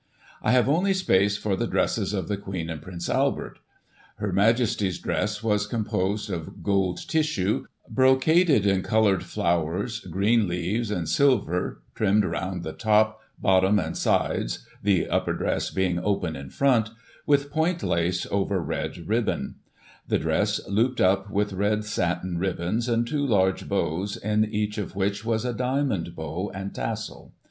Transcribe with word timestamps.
I 0.41 0.51
have 0.53 0.67
only 0.67 0.95
space 0.95 1.37
for 1.37 1.55
the 1.55 1.67
dresses 1.67 2.11
of 2.11 2.27
the 2.27 2.35
Queen 2.35 2.71
and 2.71 2.81
Prince 2.81 3.07
Albert. 3.07 3.59
Her 4.15 4.31
Majesty's 4.33 4.97
dress 4.97 5.43
was 5.43 5.67
composed 5.67 6.31
of 6.31 6.63
gold 6.63 6.97
tissue, 7.07 7.67
brocaded 7.87 8.65
in 8.65 8.81
coloured 8.81 9.21
flowers, 9.23 9.99
green 9.99 10.47
leaves 10.47 10.89
and 10.89 11.07
silver, 11.07 11.83
trimmed 11.93 12.25
round 12.25 12.63
the 12.63 12.73
top, 12.73 13.19
bottom 13.37 13.77
and 13.77 13.95
sides 13.95 14.65
(the 14.81 15.07
upper 15.07 15.33
dress 15.33 15.69
being 15.69 15.99
open 15.99 16.35
in 16.35 16.49
front) 16.49 16.89
with 17.27 17.51
point 17.51 17.83
lace 17.83 18.25
over 18.31 18.59
red 18.59 19.07
ribbon; 19.07 19.57
the 20.07 20.17
dress 20.17 20.67
looped 20.67 20.99
up 20.99 21.29
with 21.29 21.53
red 21.53 21.85
satin 21.85 22.39
ribbons, 22.39 22.89
and 22.89 23.05
two 23.05 23.23
large 23.23 23.69
bows, 23.69 24.17
in 24.17 24.45
each 24.45 24.79
of 24.79 24.95
which 24.95 25.23
was 25.23 25.45
a 25.45 25.53
diamond 25.53 26.15
bow 26.15 26.51
and 26.55 26.73
tassel. 26.73 27.33